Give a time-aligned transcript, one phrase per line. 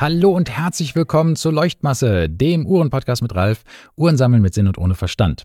[0.00, 3.64] Hallo und herzlich willkommen zur Leuchtmasse, dem Uhrenpodcast mit Ralf,
[3.98, 5.44] Uhren sammeln mit Sinn und ohne Verstand.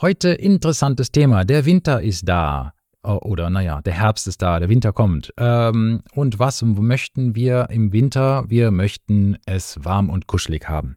[0.00, 2.74] Heute interessantes Thema, der Winter ist da.
[3.04, 5.32] Oh, oder naja, der Herbst ist da, der Winter kommt.
[5.36, 8.50] Ähm, und was möchten wir im Winter?
[8.50, 10.96] Wir möchten es warm und kuschelig haben.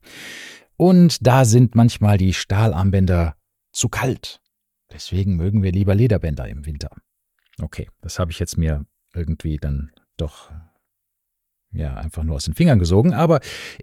[0.76, 3.36] Und da sind manchmal die Stahlarmbänder
[3.74, 4.42] zu kalt.
[4.92, 6.90] Deswegen mögen wir lieber Lederbänder im Winter.
[7.62, 10.50] Okay, das habe ich jetzt mir irgendwie dann doch
[11.72, 13.14] ja einfach nur aus den Fingern gesogen.
[13.14, 13.40] Aber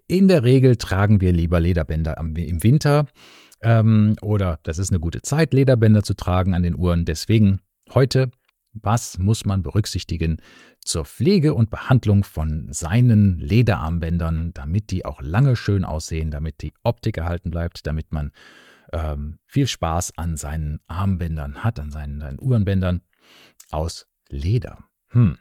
[0.06, 3.06] in der Regel tragen wir lieber Lederbänder im Winter.
[3.62, 7.05] Ähm, oder das ist eine gute Zeit, Lederbänder zu tragen an den Uhren.
[7.05, 7.61] Deswegen
[7.92, 8.30] heute,
[8.73, 10.39] was muss man berücksichtigen
[10.80, 16.75] zur Pflege und Behandlung von seinen Lederarmbändern, damit die auch lange schön aussehen, damit die
[16.83, 18.33] Optik erhalten bleibt, damit man
[18.92, 23.00] ähm, viel Spaß an seinen Armbändern hat, an seinen, seinen Uhrenbändern
[23.70, 24.84] aus Leder.
[25.09, 25.39] Hm.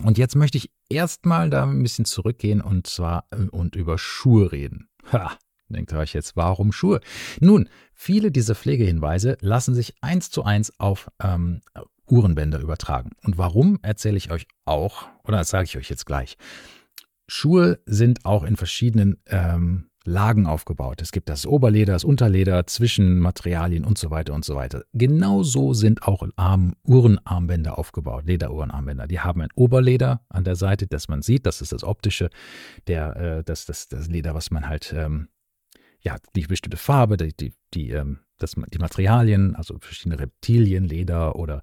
[0.00, 4.52] Und jetzt möchte ich erstmal da ein bisschen zurückgehen und zwar äh, und über Schuhe
[4.52, 4.88] reden.
[5.12, 5.36] Ha,
[5.68, 7.00] denkt euch jetzt, warum Schuhe?
[7.40, 11.60] Nun, viele dieser Pflegehinweise lassen sich eins zu eins auf ähm,
[12.06, 13.10] Uhrenbänder übertragen.
[13.22, 16.36] Und warum erzähle ich euch auch, oder sage ich euch jetzt gleich.
[17.28, 21.00] Schuhe sind auch in verschiedenen ähm, Lagen aufgebaut.
[21.00, 24.84] Es gibt das Oberleder, das Unterleder, Zwischenmaterialien und so weiter und so weiter.
[24.92, 29.06] Genauso sind auch Arm Uhrenarmbänder aufgebaut, Lederuhrenarmbänder.
[29.06, 32.30] Die haben ein Oberleder an der Seite, das man sieht, das ist das optische,
[32.86, 35.28] der, äh, das, das, das Leder, was man halt, ähm,
[36.00, 41.36] ja, die bestimmte Farbe, die, die, die, ähm, das, die Materialien, also verschiedene Reptilien, Leder
[41.36, 41.62] oder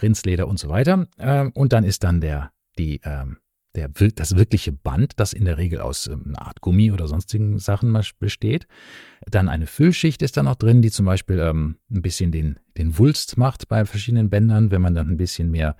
[0.00, 1.06] Rindsleder und so weiter.
[1.18, 3.38] Ähm, und dann ist dann der, die, ähm,
[3.74, 7.58] der, das wirkliche Band, das in der Regel aus ähm, einer Art Gummi oder sonstigen
[7.58, 8.66] Sachen besteht.
[9.26, 12.98] Dann eine Füllschicht ist da noch drin, die zum Beispiel ähm, ein bisschen den, den
[12.98, 15.76] Wulst macht bei verschiedenen Bändern, wenn man dann ein bisschen mehr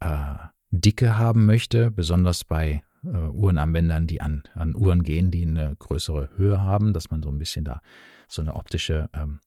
[0.00, 0.34] äh,
[0.70, 6.30] Dicke haben möchte, besonders bei äh, Uhrenarmbändern, die an, an Uhren gehen, die eine größere
[6.36, 7.80] Höhe haben, dass man so ein bisschen da
[8.26, 9.40] so eine optische ähm,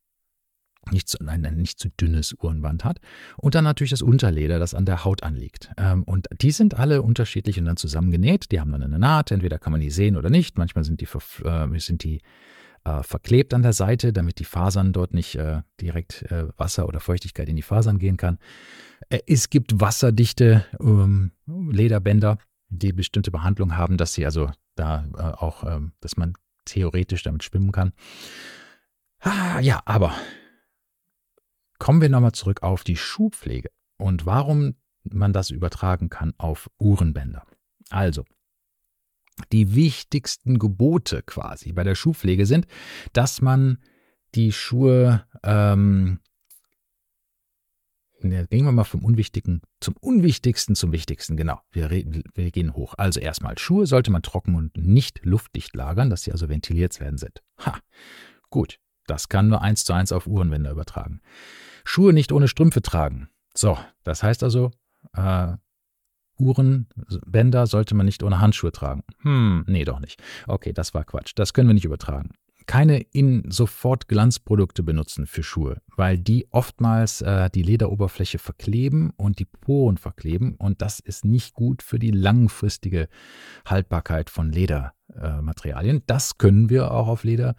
[0.90, 3.00] nicht zu, ein, ein nicht zu dünnes Uhrenband hat.
[3.38, 5.70] Und dann natürlich das Unterleder, das an der Haut anliegt.
[5.78, 8.52] Ähm, und die sind alle unterschiedlich und dann zusammengenäht.
[8.52, 10.58] Die haben dann eine Naht, entweder kann man die sehen oder nicht.
[10.58, 11.08] Manchmal sind die,
[11.46, 12.22] äh, sind die
[12.84, 17.00] äh, verklebt an der Seite, damit die Fasern dort nicht äh, direkt äh, Wasser oder
[17.00, 18.40] Feuchtigkeit in die Fasern gehen kann.
[19.10, 22.38] Äh, es gibt wasserdichte ähm, Lederbänder,
[22.70, 26.34] die bestimmte Behandlung haben, dass sie also da äh, auch, ähm, dass man
[26.66, 27.92] theoretisch damit schwimmen kann.
[29.20, 30.14] Ah, ja, aber
[31.82, 37.44] Kommen wir nochmal zurück auf die Schuhpflege und warum man das übertragen kann auf Uhrenbänder.
[37.90, 38.24] Also,
[39.52, 42.68] die wichtigsten Gebote quasi bei der Schuhpflege sind,
[43.14, 43.80] dass man
[44.36, 46.20] die Schuhe, ähm,
[48.20, 51.62] gehen wir mal vom Unwichtigen zum Unwichtigsten zum Wichtigsten, genau.
[51.72, 52.94] Wir, wir gehen hoch.
[53.00, 57.18] Also erstmal, Schuhe sollte man trocken und nicht luftdicht lagern, dass sie also ventiliert werden
[57.18, 57.42] sind.
[57.66, 57.80] Ha,
[58.52, 58.78] gut.
[59.12, 61.20] Das kann nur eins zu eins auf Uhrenbänder übertragen.
[61.84, 63.28] Schuhe nicht ohne Strümpfe tragen.
[63.54, 64.72] So, das heißt also,
[65.18, 65.58] äh,
[66.40, 69.04] Uhrenbänder sollte man nicht ohne Handschuhe tragen.
[69.24, 70.24] Hm, nee, doch nicht.
[70.48, 71.34] Okay, das war Quatsch.
[71.36, 72.30] Das können wir nicht übertragen.
[72.68, 79.40] Keine in sofort Glanzprodukte benutzen für Schuhe, weil die oftmals äh, die Lederoberfläche verkleben und
[79.40, 83.10] die Poren verkleben und das ist nicht gut für die langfristige
[83.66, 85.98] Haltbarkeit von Ledermaterialien.
[85.98, 87.56] Äh, das können wir auch auf Leder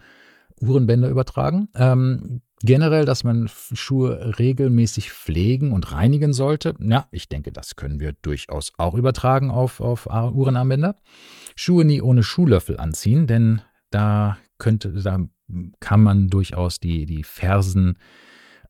[0.61, 1.69] Uhrenbänder übertragen.
[1.75, 6.75] Ähm, generell, dass man Schuhe regelmäßig pflegen und reinigen sollte.
[6.79, 10.95] Ja, ich denke, das können wir durchaus auch übertragen auf, auf Uhrenarmbänder.
[11.55, 15.19] Schuhe nie ohne Schuhlöffel anziehen, denn da könnte, da
[15.79, 17.97] kann man durchaus die, die Fersen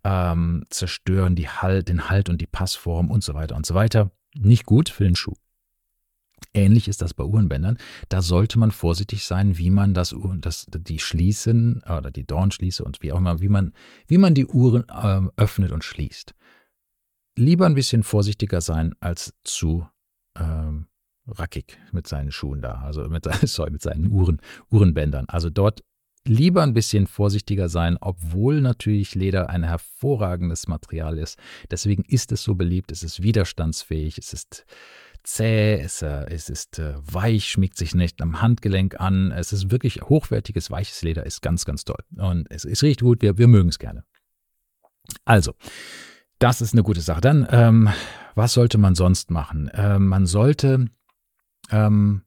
[0.04, 4.12] ähm, zerstören, die halt, den Halt und die Passform und so weiter und so weiter.
[4.36, 5.36] Nicht gut für den Schuh.
[6.54, 7.78] Ähnlich ist das bei Uhrenbändern.
[8.10, 13.02] Da sollte man vorsichtig sein, wie man das, das die Schließen oder die Dornschließe und
[13.02, 13.74] wie auch immer, wie man,
[14.08, 16.34] wie man die Uhren äh, öffnet und schließt.
[17.36, 19.88] Lieber ein bisschen vorsichtiger sein als zu
[20.38, 20.88] ähm,
[21.28, 24.40] rackig mit seinen Schuhen da, also mit, sorry, mit seinen Uhren,
[24.70, 25.26] Uhrenbändern.
[25.28, 25.84] Also dort
[26.26, 31.38] lieber ein bisschen vorsichtiger sein, obwohl natürlich Leder ein hervorragendes Material ist.
[31.70, 34.66] Deswegen ist es so beliebt, es ist widerstandsfähig, es ist
[35.24, 39.32] zäh, es, äh, es ist äh, weich, schmiegt sich nicht am Handgelenk an.
[39.32, 42.04] Es ist wirklich hochwertiges, weiches Leder, ist ganz, ganz toll.
[42.18, 44.04] Und es, es riecht gut, wir, wir mögen es gerne.
[45.26, 45.54] Also,
[46.40, 47.22] das ist eine gute Sache.
[47.22, 47.90] Dann, ähm,
[48.36, 49.70] was sollte man sonst machen?
[49.74, 50.88] Ähm, man sollte,
[51.72, 52.24] ähm,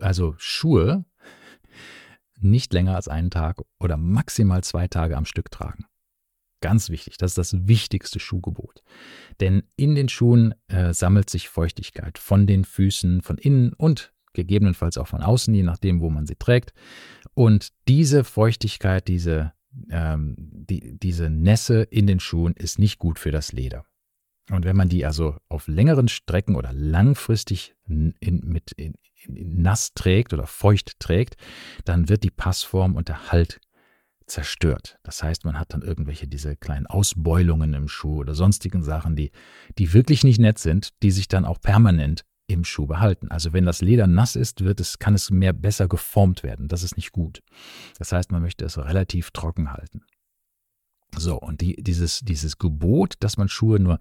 [0.00, 1.04] also Schuhe
[2.38, 5.84] nicht länger als einen Tag oder maximal zwei Tage am Stück tragen.
[6.60, 8.82] Ganz wichtig, das ist das wichtigste Schuhgebot.
[9.40, 14.98] Denn in den Schuhen äh, sammelt sich Feuchtigkeit von den Füßen, von innen und gegebenenfalls
[14.98, 16.72] auch von außen, je nachdem, wo man sie trägt.
[17.34, 19.52] Und diese Feuchtigkeit, diese,
[19.90, 23.84] ähm, die, diese Nässe in den Schuhen ist nicht gut für das Leder.
[24.50, 28.94] Und wenn man die also auf längeren Strecken oder langfristig in, mit in,
[29.26, 31.36] in nass trägt oder feucht trägt,
[31.84, 33.60] dann wird die Passform und der Halt
[34.30, 34.98] zerstört.
[35.02, 39.32] Das heißt, man hat dann irgendwelche diese kleinen Ausbeulungen im Schuh oder sonstigen Sachen, die,
[39.78, 43.30] die wirklich nicht nett sind, die sich dann auch permanent im Schuh behalten.
[43.30, 46.68] Also wenn das Leder nass ist, wird es, kann es mehr besser geformt werden.
[46.68, 47.42] Das ist nicht gut.
[47.98, 50.02] Das heißt, man möchte es relativ trocken halten.
[51.16, 53.98] So, und die, dieses, dieses Gebot, dass man Schuhe nur,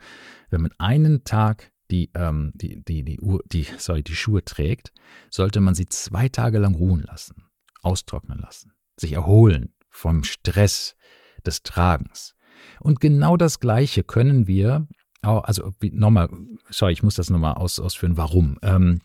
[0.50, 4.94] wenn man einen Tag die, ähm, die, die, die, Uhr, die, sorry, die Schuhe trägt,
[5.32, 7.46] sollte man sie zwei Tage lang ruhen lassen,
[7.82, 10.96] austrocknen lassen, sich erholen vom Stress
[11.46, 12.36] des Tragens.
[12.80, 14.88] Und genau das Gleiche können wir,
[15.22, 16.30] also nochmal,
[16.70, 18.58] sorry, ich muss das nochmal aus, ausführen, warum.
[18.62, 19.02] Ähm,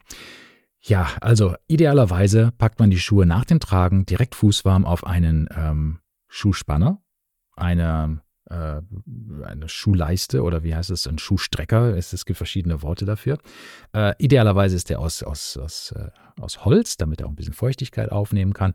[0.80, 5.98] ja, also idealerweise packt man die Schuhe nach dem Tragen direkt fußwarm auf einen ähm,
[6.28, 7.02] Schuhspanner,
[7.56, 8.20] eine,
[8.50, 8.80] äh,
[9.44, 11.96] eine Schuhleiste oder wie heißt es, ein Schuhstrecker.
[11.96, 13.38] Es, es gibt verschiedene Worte dafür.
[13.94, 17.54] Äh, idealerweise ist der aus, aus, aus, äh, aus Holz, damit er auch ein bisschen
[17.54, 18.74] Feuchtigkeit aufnehmen kann,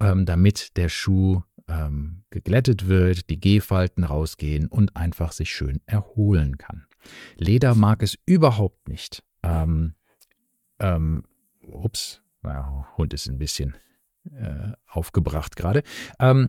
[0.00, 6.58] ähm, damit der Schuh ähm, geglättet wird, die Gehfalten rausgehen und einfach sich schön erholen
[6.58, 6.86] kann.
[7.36, 9.22] Leder mag es überhaupt nicht.
[9.42, 9.94] Ähm,
[10.78, 11.24] ähm,
[11.66, 13.76] ups, der Hund ist ein bisschen
[14.32, 15.82] äh, aufgebracht gerade.
[16.18, 16.48] Ähm,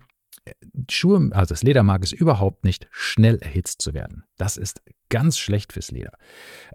[0.89, 4.23] Schuhe, also das Leder mag es überhaupt nicht, schnell erhitzt zu werden.
[4.37, 6.11] Das ist ganz schlecht fürs Leder.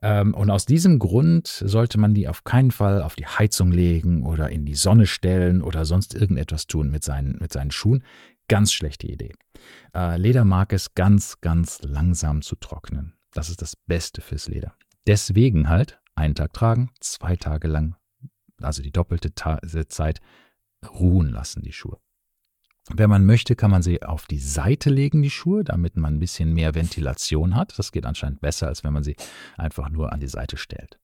[0.02, 4.24] Ähm, und aus diesem Grund sollte man die auf keinen Fall auf die Heizung legen
[4.24, 8.04] oder in die Sonne stellen oder sonst irgendetwas tun mit seinen, mit seinen Schuhen.
[8.48, 9.32] Ganz schlechte Idee.
[9.94, 13.14] Äh, Leder mag es ganz, ganz langsam zu trocknen.
[13.32, 14.74] Das ist das Beste fürs Leder.
[15.06, 17.96] Deswegen halt einen Tag tragen, zwei Tage lang,
[18.60, 20.20] also die doppelte Zeit,
[20.86, 21.98] ruhen lassen, die Schuhe.
[22.90, 26.20] Wenn man möchte, kann man sie auf die Seite legen, die Schuhe, damit man ein
[26.20, 27.78] bisschen mehr Ventilation hat.
[27.78, 29.16] Das geht anscheinend besser, als wenn man sie
[29.56, 30.98] einfach nur an die Seite stellt.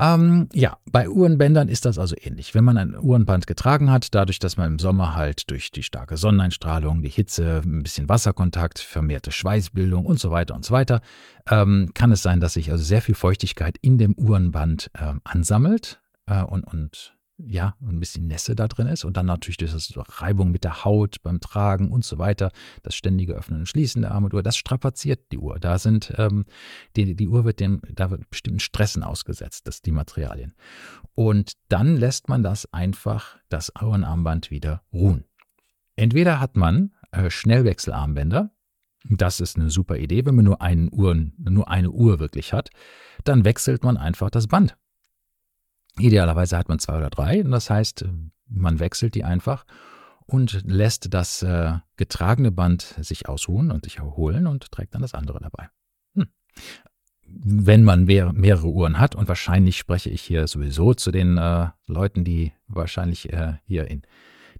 [0.00, 2.54] Ähm, ja, bei Uhrenbändern ist das also ähnlich.
[2.54, 6.16] Wenn man ein Uhrenband getragen hat, dadurch, dass man im Sommer halt durch die starke
[6.16, 11.00] Sonneneinstrahlung, die Hitze, ein bisschen Wasserkontakt, vermehrte Schweißbildung und so weiter und so weiter,
[11.48, 16.00] ähm, kann es sein, dass sich also sehr viel Feuchtigkeit in dem Uhrenband ähm, ansammelt
[16.26, 19.92] äh, und, und ja, ein bisschen Nässe da drin ist und dann natürlich durch das
[20.20, 22.50] Reibung mit der Haut beim Tragen und so weiter,
[22.82, 25.58] das ständige Öffnen und Schließen der Armatur, das strapaziert die Uhr.
[25.58, 26.44] Da sind, ähm,
[26.96, 30.54] die, die Uhr wird dem, da wird bestimmten Stressen ausgesetzt, das, die Materialien.
[31.14, 35.24] Und dann lässt man das einfach, das Uhrenarmband wieder ruhen.
[35.96, 38.52] Entweder hat man äh, Schnellwechselarmbänder,
[39.10, 42.70] das ist eine super Idee, wenn man nur, einen Uhren, nur eine Uhr wirklich hat,
[43.24, 44.76] dann wechselt man einfach das Band
[45.98, 48.04] Idealerweise hat man zwei oder drei und das heißt,
[48.48, 49.64] man wechselt die einfach
[50.26, 55.14] und lässt das äh, getragene Band sich ausruhen und sich erholen und trägt dann das
[55.14, 55.68] andere dabei.
[56.14, 56.26] Hm.
[57.26, 61.68] Wenn man mehr, mehrere Uhren hat, und wahrscheinlich spreche ich hier sowieso zu den äh,
[61.86, 64.02] Leuten, die wahrscheinlich äh, hier in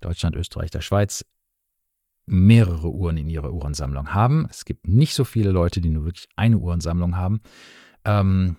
[0.00, 1.24] Deutschland, Österreich, der Schweiz
[2.26, 4.46] mehrere Uhren in ihrer Uhrensammlung haben.
[4.50, 7.40] Es gibt nicht so viele Leute, die nur wirklich eine Uhrensammlung haben.
[8.04, 8.56] Ähm,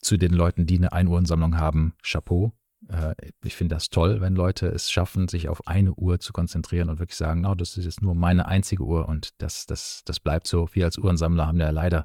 [0.00, 2.52] zu den Leuten, die eine Einuhrensammlung haben, Chapeau.
[2.88, 6.88] Äh, ich finde das toll, wenn Leute es schaffen, sich auf eine Uhr zu konzentrieren
[6.88, 10.20] und wirklich sagen, no, das ist jetzt nur meine einzige Uhr und das, das, das
[10.20, 10.68] bleibt so.
[10.72, 12.04] Wir als Uhrensammler haben ja leider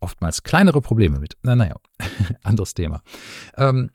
[0.00, 1.36] oftmals kleinere Probleme mit.
[1.42, 1.76] Na, naja,
[2.42, 3.02] anderes Thema.
[3.56, 3.90] Ähm,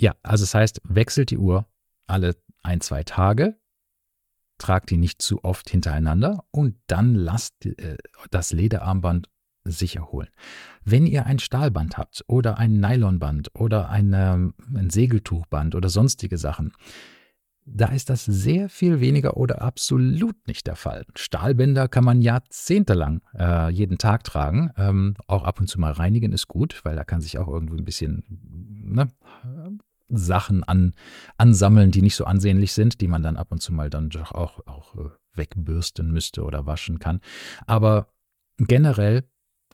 [0.00, 1.66] ja, also es heißt, wechselt die Uhr
[2.06, 3.56] alle ein, zwei Tage,
[4.58, 7.96] tragt die nicht zu oft hintereinander und dann lasst äh,
[8.30, 9.28] das Lederarmband
[9.64, 10.28] sich erholen.
[10.84, 16.72] Wenn ihr ein Stahlband habt oder ein Nylonband oder eine, ein Segeltuchband oder sonstige Sachen,
[17.64, 21.04] da ist das sehr viel weniger oder absolut nicht der Fall.
[21.14, 24.72] Stahlbänder kann man jahrzehntelang äh, jeden Tag tragen.
[24.76, 27.78] Ähm, auch ab und zu mal reinigen ist gut, weil da kann sich auch irgendwie
[27.78, 29.08] ein bisschen ne,
[30.08, 30.94] Sachen an,
[31.38, 34.32] ansammeln, die nicht so ansehnlich sind, die man dann ab und zu mal dann doch
[34.32, 37.20] auch, auch äh, wegbürsten müsste oder waschen kann.
[37.66, 38.08] Aber
[38.58, 39.24] generell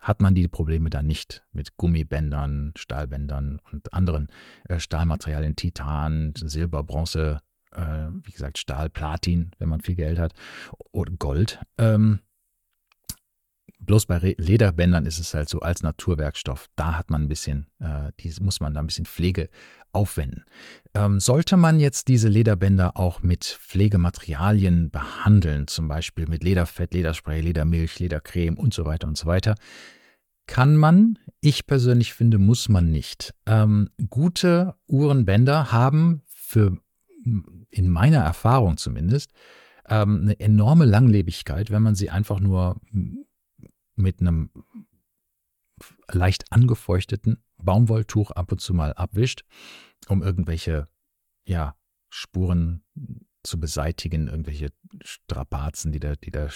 [0.01, 4.29] hat man die Probleme dann nicht mit Gummibändern, Stahlbändern und anderen
[4.69, 7.41] äh, Stahlmaterialien, Titan, Silber, Bronze,
[7.73, 10.35] äh, wie gesagt Stahl, Platin, wenn man viel Geld hat,
[10.93, 11.61] oder Gold.
[11.79, 12.21] Ähm,
[13.79, 18.13] bloß bei Lederbändern ist es halt so als Naturwerkstoff, da hat man ein bisschen, äh,
[18.21, 19.49] die muss man da ein bisschen Pflege
[19.93, 20.45] aufwenden.
[20.95, 27.41] Ähm, sollte man jetzt diese Lederbänder auch mit Pflegematerialien behandeln, zum Beispiel mit Lederfett, Lederspray,
[27.41, 29.55] Ledermilch, Ledercreme und so weiter und so weiter,
[30.47, 31.19] kann man.
[31.41, 33.35] Ich persönlich finde, muss man nicht.
[33.47, 36.79] Ähm, gute Uhrenbänder haben für,
[37.71, 39.33] in meiner Erfahrung zumindest,
[39.89, 42.81] ähm, eine enorme Langlebigkeit, wenn man sie einfach nur
[43.99, 44.51] mit einem
[46.11, 49.45] leicht angefeuchteten Baumwolltuch ab und zu mal abwischt,
[50.09, 50.89] um irgendwelche
[51.45, 51.77] ja,
[52.11, 52.85] Spuren
[53.43, 54.71] zu beseitigen, irgendwelche
[55.03, 56.49] Strapazen, die da, die da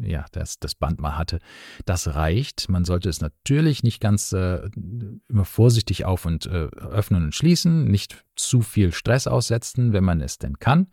[0.00, 1.40] ja, das, das Band mal hatte.
[1.84, 2.68] Das reicht.
[2.68, 4.70] Man sollte es natürlich nicht ganz äh,
[5.28, 10.20] immer vorsichtig auf und äh, öffnen und schließen, nicht zu viel Stress aussetzen, wenn man
[10.20, 10.88] es denn kann.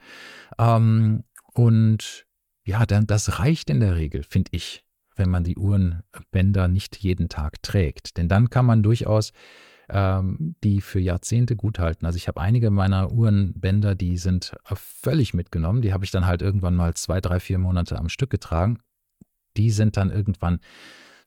[0.57, 2.25] Ähm, und
[2.63, 4.84] ja, dann, das reicht in der Regel, finde ich,
[5.15, 8.17] wenn man die Uhrenbänder nicht jeden Tag trägt.
[8.17, 9.31] Denn dann kann man durchaus
[9.89, 12.05] ähm, die für Jahrzehnte gut halten.
[12.05, 15.81] Also ich habe einige meiner Uhrenbänder, die sind völlig mitgenommen.
[15.81, 18.79] Die habe ich dann halt irgendwann mal zwei, drei, vier Monate am Stück getragen.
[19.57, 20.59] Die sind dann irgendwann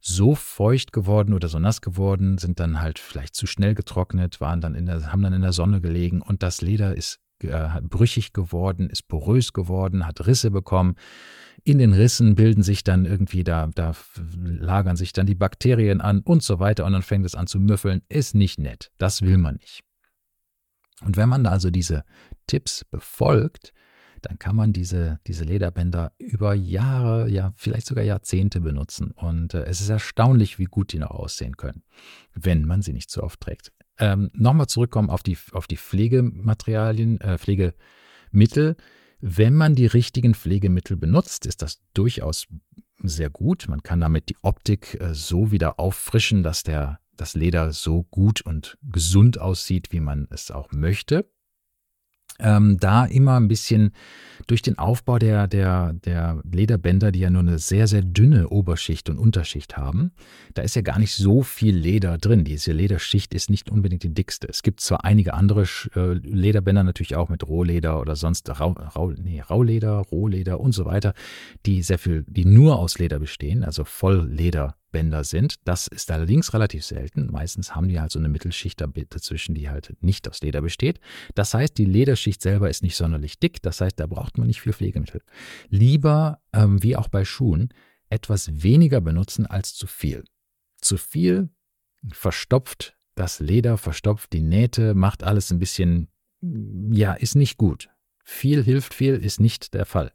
[0.01, 4.61] so feucht geworden oder so nass geworden, sind dann halt vielleicht zu schnell getrocknet, waren
[4.61, 8.33] dann in der, haben dann in der Sonne gelegen und das Leder ist äh, brüchig
[8.33, 10.97] geworden, ist porös geworden, hat Risse bekommen.
[11.65, 13.93] In den Rissen bilden sich dann irgendwie, da, da
[14.35, 17.61] lagern sich dann die Bakterien an und so weiter und dann fängt es an zu
[17.61, 18.03] müffeln.
[18.09, 18.91] Ist nicht nett.
[18.99, 19.83] Das will man nicht.
[21.05, 22.05] Und wenn man also diese
[22.47, 23.73] Tipps befolgt,
[24.23, 29.13] dann kann man diese, diese Lederbänder über Jahre, ja, vielleicht sogar Jahrzehnte benutzen.
[29.13, 31.83] Und äh, es ist erstaunlich, wie gut die noch aussehen können,
[32.35, 33.73] wenn man sie nicht zu oft trägt.
[33.99, 38.77] Ähm, Nochmal zurückkommen auf die, auf die Pflegematerialien, äh, Pflegemittel.
[39.21, 42.47] Wenn man die richtigen Pflegemittel benutzt, ist das durchaus
[43.03, 43.67] sehr gut.
[43.69, 48.41] Man kann damit die Optik äh, so wieder auffrischen, dass der, das Leder so gut
[48.43, 51.27] und gesund aussieht, wie man es auch möchte
[52.39, 53.93] ähm, da immer ein bisschen
[54.47, 59.11] durch den Aufbau der, der, der Lederbänder, die ja nur eine sehr, sehr dünne Oberschicht
[59.11, 60.13] und Unterschicht haben,
[60.55, 62.45] da ist ja gar nicht so viel Leder drin.
[62.45, 64.49] Diese Lederschicht ist nicht unbedingt die dickste.
[64.49, 65.65] Es gibt zwar einige andere
[65.95, 70.85] äh, Lederbänder natürlich auch mit Rohleder oder sonst Rau, Rau, nee, Rauleder, Rohleder und so
[70.85, 71.15] weiter,
[71.67, 75.57] die sehr viel, die nur aus Leder bestehen, also Vollleder Bänder sind.
[75.65, 77.31] Das ist allerdings relativ selten.
[77.31, 81.01] Meistens haben die halt so eine Mittelschicht dazwischen, die halt nicht aus Leder besteht.
[81.35, 83.63] Das heißt, die Lederschicht selber ist nicht sonderlich dick.
[83.63, 85.23] Das heißt, da braucht man nicht viel Pflegemittel.
[85.69, 87.69] Lieber, ähm, wie auch bei Schuhen,
[88.11, 90.25] etwas weniger benutzen als zu viel.
[90.81, 91.51] Zu viel
[92.13, 96.09] verstopft das Leder, verstopft die Nähte, macht alles ein bisschen,
[96.41, 97.91] ja, ist nicht gut.
[98.25, 100.13] Viel hilft viel, ist nicht der Fall.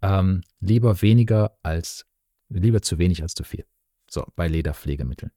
[0.00, 2.06] Ähm, lieber weniger als,
[2.48, 3.66] lieber zu wenig als zu viel.
[4.12, 5.32] So, bei Lederpflegemitteln.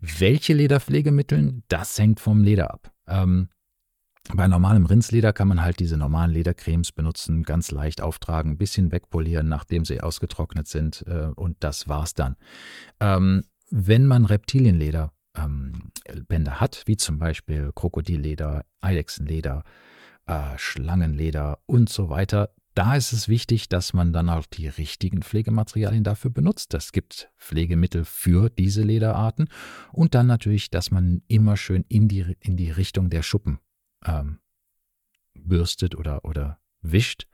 [0.00, 1.64] Welche Lederpflegemitteln?
[1.66, 2.92] Das hängt vom Leder ab.
[3.08, 3.48] Ähm,
[4.32, 8.92] bei normalem Rindsleder kann man halt diese normalen Ledercremes benutzen, ganz leicht auftragen, ein bisschen
[8.92, 12.36] wegpolieren, nachdem sie ausgetrocknet sind äh, und das war's dann.
[13.00, 15.90] Ähm, wenn man Reptilienleder ähm,
[16.48, 19.64] hat, wie zum Beispiel Krokodilleder, Eidechsenleder,
[20.26, 25.22] äh, Schlangenleder und so weiter, da ist es wichtig, dass man dann auch die richtigen
[25.22, 26.74] Pflegematerialien dafür benutzt.
[26.74, 29.48] Es gibt Pflegemittel für diese Lederarten
[29.92, 33.58] und dann natürlich, dass man immer schön in die, in die Richtung der Schuppen
[34.04, 34.38] ähm,
[35.34, 37.26] bürstet oder, oder wischt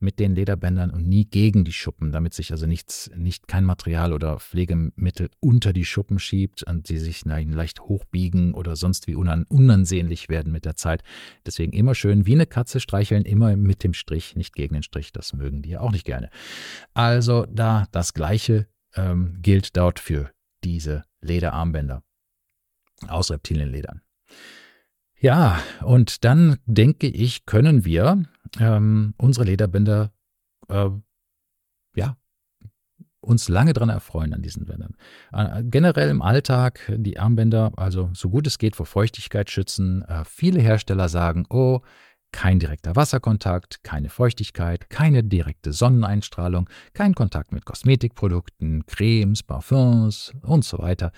[0.00, 4.12] mit den Lederbändern und nie gegen die Schuppen, damit sich also nichts, nicht kein Material
[4.12, 9.44] oder Pflegemittel unter die Schuppen schiebt und sie sich leicht hochbiegen oder sonst wie unan,
[9.48, 11.02] unansehnlich werden mit der Zeit.
[11.44, 15.12] Deswegen immer schön wie eine Katze streicheln, immer mit dem Strich, nicht gegen den Strich.
[15.12, 16.30] Das mögen die ja auch nicht gerne.
[16.94, 20.30] Also da das Gleiche ähm, gilt dort für
[20.64, 22.02] diese Lederarmbänder
[23.08, 24.02] aus Reptilienledern.
[25.20, 28.22] Ja, und dann denke ich, können wir
[28.58, 30.12] ähm, unsere Lederbänder
[30.68, 30.90] äh,
[31.94, 32.16] ja
[33.22, 34.96] uns lange dran erfreuen an diesen Bändern.
[35.32, 40.02] Äh, generell im Alltag die Armbänder, also so gut es geht vor Feuchtigkeit schützen.
[40.02, 41.80] Äh, viele Hersteller sagen, oh,
[42.32, 50.64] kein direkter Wasserkontakt, keine Feuchtigkeit, keine direkte Sonneneinstrahlung, kein Kontakt mit Kosmetikprodukten, Cremes, Parfums und
[50.64, 51.12] so weiter.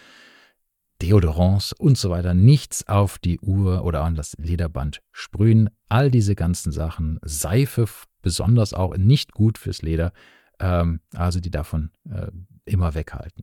[1.03, 5.69] Deodorants und so weiter nichts auf die Uhr oder an das Lederband sprühen.
[5.89, 7.87] All diese ganzen Sachen, Seife
[8.23, 10.13] besonders auch nicht gut fürs Leder,
[10.61, 12.29] ähm, also die davon äh,
[12.65, 13.43] immer weghalten.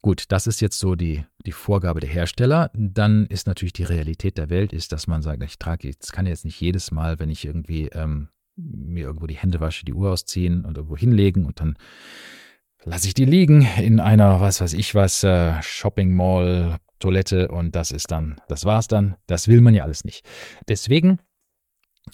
[0.00, 2.70] Gut, das ist jetzt so die, die Vorgabe der Hersteller.
[2.72, 6.24] Dann ist natürlich die Realität der Welt, ist, dass man sagt, ich trage, das kann
[6.24, 10.12] jetzt nicht jedes Mal, wenn ich irgendwie ähm, mir irgendwo die Hände wasche, die Uhr
[10.12, 11.76] ausziehen und irgendwo hinlegen und dann
[12.84, 17.74] lasse ich die liegen in einer, was weiß ich was, äh, Shopping Mall, Toilette und
[17.76, 19.16] das ist dann, das war's dann.
[19.26, 20.24] Das will man ja alles nicht.
[20.68, 21.18] Deswegen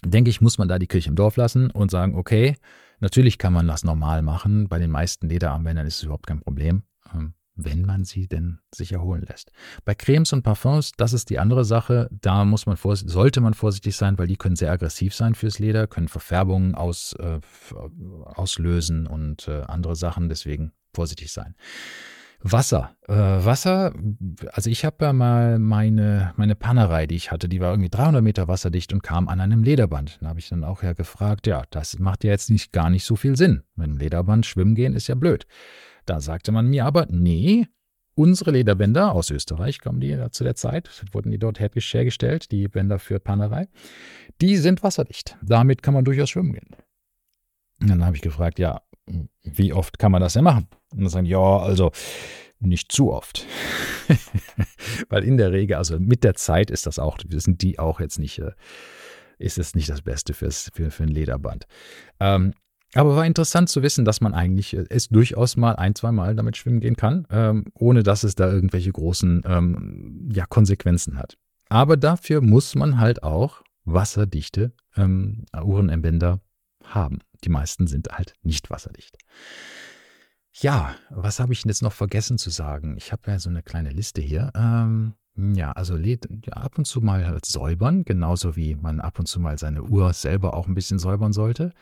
[0.03, 2.55] denke ich, muss man da die Kirche im Dorf lassen und sagen, okay,
[2.99, 4.67] natürlich kann man das normal machen.
[4.67, 6.83] Bei den meisten Lederarmbändern ist es überhaupt kein Problem.
[7.55, 9.51] Wenn man sie denn sich erholen lässt.
[9.85, 12.09] Bei Cremes und Parfums, das ist die andere Sache.
[12.11, 15.87] Da muss man sollte man vorsichtig sein, weil die können sehr aggressiv sein fürs Leder,
[15.87, 17.39] können Verfärbungen aus, äh,
[18.25, 20.27] auslösen und äh, andere Sachen.
[20.27, 21.55] Deswegen vorsichtig sein.
[22.47, 22.95] Wasser.
[23.07, 23.91] Äh, Wasser,
[24.51, 28.23] also ich habe ja mal meine, meine Pannerei, die ich hatte, die war irgendwie 300
[28.23, 30.19] Meter wasserdicht und kam an einem Lederband.
[30.21, 33.03] Da habe ich dann auch ja gefragt, ja, das macht ja jetzt nicht, gar nicht
[33.03, 33.63] so viel Sinn.
[33.75, 35.47] Mit einem Lederband schwimmen gehen ist ja blöd.
[36.05, 37.67] Da sagte man mir aber, nee,
[38.15, 42.99] unsere Lederbänder aus Österreich kommen die zu der Zeit, wurden die dort hergestellt, die Bänder
[42.99, 43.67] für Pannerei,
[44.41, 45.37] die sind wasserdicht.
[45.41, 46.75] Damit kann man durchaus schwimmen gehen.
[47.81, 48.81] Und dann habe ich gefragt, ja,
[49.43, 50.67] wie oft kann man das denn machen?
[50.91, 51.91] Und dann sagen, ja, also
[52.59, 53.45] nicht zu oft.
[55.09, 58.17] Weil in der Regel, also mit der Zeit ist das auch, sind die auch jetzt
[58.17, 58.51] nicht, äh,
[59.37, 61.67] ist es nicht das Beste fürs, für, für ein Lederband.
[62.19, 62.53] Ähm,
[62.95, 66.35] aber war interessant zu wissen, dass man eigentlich äh, es durchaus mal ein, zwei Mal
[66.35, 71.37] damit schwimmen gehen kann, ähm, ohne dass es da irgendwelche großen ähm, ja, Konsequenzen hat.
[71.69, 76.41] Aber dafür muss man halt auch wasserdichte ähm, Uhrenentbänder
[76.83, 77.19] haben.
[77.43, 79.17] Die meisten sind halt nicht wasserdicht.
[80.53, 82.95] Ja, was habe ich jetzt noch vergessen zu sagen?
[82.97, 84.51] Ich habe ja so eine kleine Liste hier.
[84.55, 89.19] Ähm, ja, also lädt ja, ab und zu mal halt säubern, genauso wie man ab
[89.19, 91.73] und zu mal seine Uhr selber auch ein bisschen säubern sollte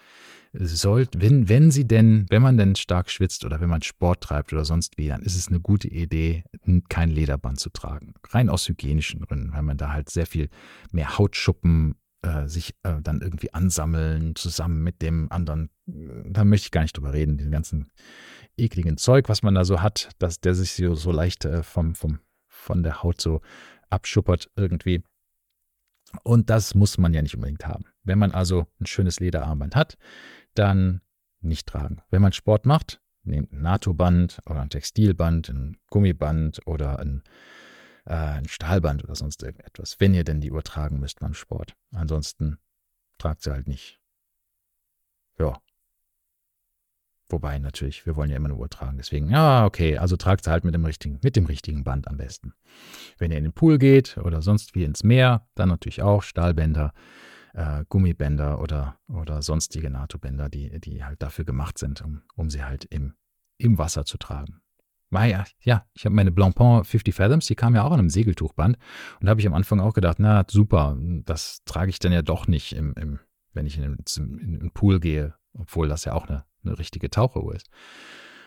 [0.53, 4.53] sollt, wenn, wenn sie denn, wenn man denn stark schwitzt oder wenn man Sport treibt
[4.53, 6.43] oder sonst wie, dann ist es eine gute Idee,
[6.89, 8.13] kein Lederband zu tragen.
[8.29, 10.50] Rein aus hygienischen Gründen, weil man da halt sehr viel
[10.91, 15.69] mehr Hautschuppen äh, sich äh, dann irgendwie ansammeln, zusammen mit dem anderen.
[15.86, 17.91] Da möchte ich gar nicht drüber reden, den ganzen
[18.55, 21.95] ekligen Zeug, was man da so hat, dass der sich so, so leicht äh, vom,
[21.95, 22.19] vom,
[22.63, 23.41] von der Haut so
[23.89, 25.03] abschuppert irgendwie.
[26.24, 27.85] Und das muss man ja nicht unbedingt haben.
[28.03, 29.98] Wenn man also ein schönes Lederarmband hat,
[30.53, 31.01] dann
[31.42, 32.01] nicht tragen.
[32.09, 37.24] Wenn man Sport macht, nehmt ein NATO-Band oder ein Textilband, ein Gummiband oder ein,
[38.05, 41.75] äh, ein Stahlband oder sonst irgendetwas, wenn ihr denn die Uhr tragen müsst beim Sport.
[41.92, 42.57] Ansonsten
[43.18, 44.00] tragt sie halt nicht.
[45.40, 45.59] Ja.
[47.33, 48.98] Wobei natürlich, wir wollen ja immer eine Uhr tragen.
[48.98, 52.17] Deswegen, ja, okay, also tragt sie halt mit dem richtigen, mit dem richtigen Band am
[52.17, 52.53] besten.
[53.17, 56.93] Wenn ihr in den Pool geht oder sonst wie ins Meer, dann natürlich auch Stahlbänder
[57.55, 62.63] äh, Gummibänder oder, oder sonstige NATO-Bänder, die, die halt dafür gemacht sind, um, um sie
[62.63, 63.15] halt im,
[63.57, 64.61] im Wasser zu tragen.
[65.09, 68.11] War ja, ja, ich habe meine Blancpain 50 Fathoms, die kam ja auch an einem
[68.11, 68.77] Segeltuchband.
[69.19, 72.22] Und da habe ich am Anfang auch gedacht, na super, das trage ich dann ja
[72.22, 73.19] doch nicht, im, im,
[73.53, 73.98] wenn ich in den,
[74.39, 77.70] in den Pool gehe, obwohl das ja auch eine, eine richtige Taucheruhr ist.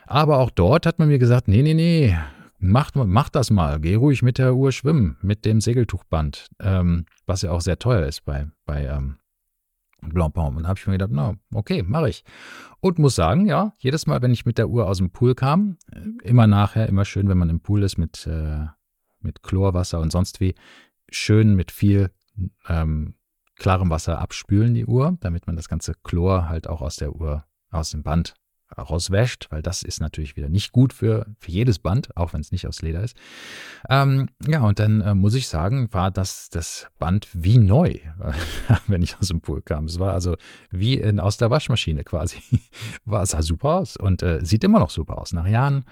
[0.07, 2.17] Aber auch dort hat man mir gesagt, nee, nee, nee,
[2.59, 7.43] mach, mach das mal, geh ruhig mit der Uhr schwimmen, mit dem Segeltuchband, ähm, was
[7.43, 9.17] ja auch sehr teuer ist bei, bei ähm,
[10.01, 10.57] Blancpain.
[10.57, 12.25] Und da habe ich mir gedacht, na, okay, mache ich.
[12.81, 15.79] Und muss sagen, ja, jedes Mal, wenn ich mit der Uhr aus dem Pool kam,
[15.93, 18.67] äh, immer nachher, immer schön, wenn man im Pool ist mit, äh,
[19.21, 20.55] mit Chlorwasser und sonst wie,
[21.11, 22.11] schön mit viel
[22.69, 23.15] ähm,
[23.57, 27.45] klarem Wasser abspülen die Uhr, damit man das ganze Chlor halt auch aus der Uhr,
[27.71, 28.35] aus dem Band
[28.77, 32.53] rauswäscht, weil das ist natürlich wieder nicht gut für, für jedes Band, auch wenn es
[32.53, 33.17] nicht aus Leder ist.
[33.89, 37.95] Ähm, ja, und dann äh, muss ich sagen, war das, das Band wie neu,
[38.87, 39.85] wenn ich aus dem Pool kam.
[39.85, 40.37] Es war also
[40.71, 42.39] wie in, aus der Waschmaschine quasi.
[43.05, 45.33] war, sah super aus und äh, sieht immer noch super aus.
[45.33, 45.85] Nach Jahren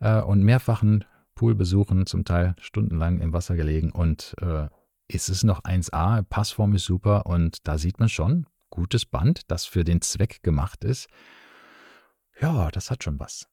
[0.00, 4.68] äh, und mehrfachen Poolbesuchen, zum Teil stundenlang im Wasser gelegen und äh,
[5.08, 9.66] ist es noch 1A, Passform ist super und da sieht man schon, gutes Band, das
[9.66, 11.08] für den Zweck gemacht ist
[12.40, 13.48] ja, das hat schon was.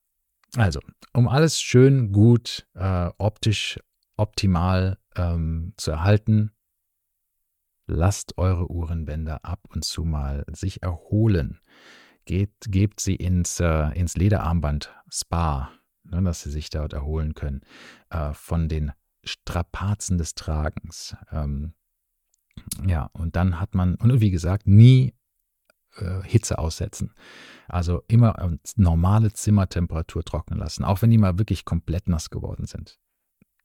[0.56, 0.80] Also,
[1.12, 3.78] um alles schön gut äh, optisch
[4.16, 6.52] optimal ähm, zu erhalten,
[7.86, 11.60] lasst eure Uhrenbänder ab und zu mal sich erholen.
[12.24, 15.72] Geht, gebt sie ins, äh, ins Lederarmband Spa,
[16.04, 17.62] ne, dass sie sich dort erholen können
[18.10, 18.92] äh, von den
[19.24, 21.16] Strapazen des Tragens.
[21.32, 21.74] Ähm,
[22.86, 25.14] ja, und dann hat man, und wie gesagt, nie
[25.96, 27.12] äh, Hitze aussetzen.
[27.68, 32.98] Also immer normale Zimmertemperatur trocknen lassen, auch wenn die mal wirklich komplett nass geworden sind.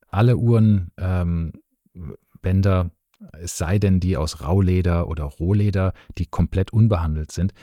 [0.08, 1.54] Alle Uhren, ähm,
[2.42, 2.92] Bänder,
[3.34, 7.54] es sei denn die aus Rauleder oder Rohleder, die komplett unbehandelt sind,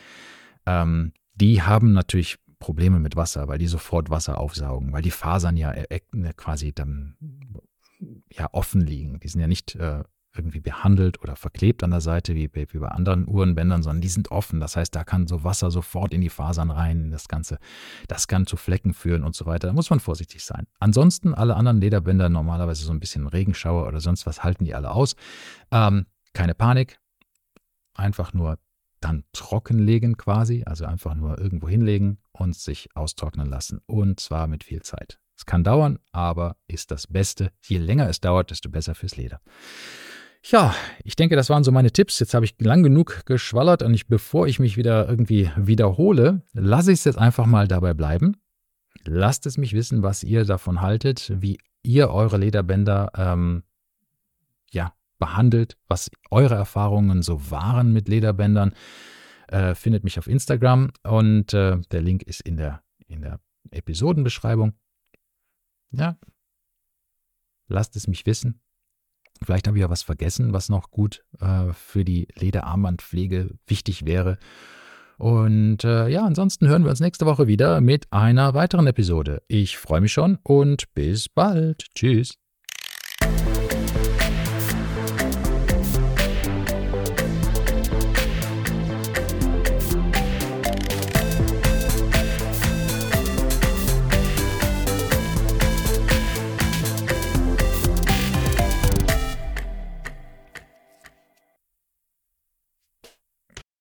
[0.66, 5.56] ähm, die haben natürlich Probleme mit Wasser, weil die sofort Wasser aufsaugen, weil die Fasern
[5.56, 7.16] ja äh, äh quasi dann
[8.30, 9.20] ja offen liegen.
[9.20, 10.04] Die sind ja nicht äh,
[10.36, 14.30] irgendwie behandelt oder verklebt an der Seite, wie, wie bei anderen Uhrenbändern, sondern die sind
[14.30, 14.60] offen.
[14.60, 17.58] Das heißt, da kann so Wasser sofort in die Fasern rein, das Ganze.
[18.08, 19.68] Das kann zu Flecken führen und so weiter.
[19.68, 20.66] Da muss man vorsichtig sein.
[20.78, 24.90] Ansonsten, alle anderen Lederbänder, normalerweise so ein bisschen Regenschauer oder sonst was, halten die alle
[24.90, 25.16] aus.
[25.70, 26.98] Ähm, keine Panik.
[27.94, 28.58] Einfach nur
[29.00, 33.80] dann trockenlegen quasi, also einfach nur irgendwo hinlegen und sich austrocknen lassen.
[33.86, 35.18] Und zwar mit viel Zeit.
[35.36, 37.52] Es kann dauern, aber ist das Beste.
[37.62, 39.40] Je länger es dauert, desto besser fürs Leder.
[40.48, 42.20] Ja, ich denke, das waren so meine Tipps.
[42.20, 46.92] Jetzt habe ich lang genug geschwallert und ich, bevor ich mich wieder irgendwie wiederhole, lasse
[46.92, 48.36] ich es jetzt einfach mal dabei bleiben.
[49.04, 53.64] Lasst es mich wissen, was ihr davon haltet, wie ihr eure Lederbänder ähm,
[54.70, 58.72] ja, behandelt, was eure Erfahrungen so waren mit Lederbändern.
[59.48, 63.40] Äh, findet mich auf Instagram und äh, der Link ist in der, in der
[63.72, 64.74] Episodenbeschreibung.
[65.90, 66.16] Ja,
[67.66, 68.60] lasst es mich wissen.
[69.44, 74.38] Vielleicht habe ich ja was vergessen, was noch gut äh, für die Lederarmbandpflege wichtig wäre.
[75.18, 79.42] Und äh, ja, ansonsten hören wir uns nächste Woche wieder mit einer weiteren Episode.
[79.48, 81.86] Ich freue mich schon und bis bald.
[81.94, 82.45] Tschüss.